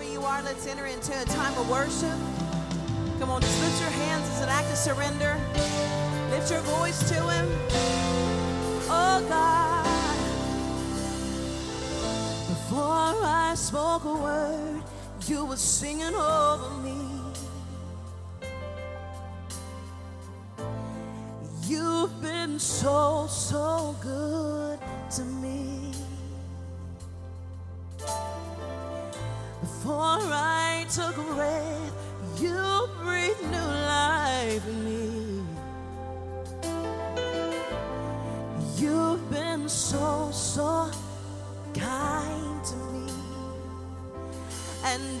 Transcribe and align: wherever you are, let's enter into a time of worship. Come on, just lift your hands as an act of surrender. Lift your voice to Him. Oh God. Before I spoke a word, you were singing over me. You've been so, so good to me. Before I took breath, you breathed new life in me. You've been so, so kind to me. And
wherever 0.00 0.12
you 0.12 0.24
are, 0.24 0.42
let's 0.42 0.66
enter 0.66 0.86
into 0.86 1.12
a 1.20 1.24
time 1.26 1.56
of 1.58 1.68
worship. 1.68 2.18
Come 3.18 3.30
on, 3.30 3.40
just 3.40 3.60
lift 3.60 3.80
your 3.80 3.90
hands 3.90 4.28
as 4.30 4.42
an 4.42 4.48
act 4.48 4.70
of 4.70 4.76
surrender. 4.76 5.36
Lift 6.30 6.50
your 6.50 6.60
voice 6.60 6.98
to 7.10 7.14
Him. 7.14 7.48
Oh 8.88 9.24
God. 9.28 9.84
Before 12.48 13.26
I 13.26 13.54
spoke 13.54 14.04
a 14.04 14.14
word, 14.14 14.82
you 15.26 15.44
were 15.44 15.56
singing 15.56 16.14
over 16.14 16.70
me. 16.82 16.96
You've 21.64 22.22
been 22.22 22.58
so, 22.58 23.26
so 23.28 23.94
good 24.00 24.78
to 25.16 25.24
me. 25.24 25.89
Before 29.60 30.18
I 30.22 30.86
took 30.90 31.14
breath, 31.14 31.92
you 32.40 32.88
breathed 33.02 33.42
new 33.42 33.58
life 33.58 34.66
in 34.66 34.84
me. 34.84 35.42
You've 38.76 39.30
been 39.30 39.68
so, 39.68 40.30
so 40.32 40.90
kind 41.74 42.64
to 42.64 42.76
me. 42.76 43.12
And 44.84 45.20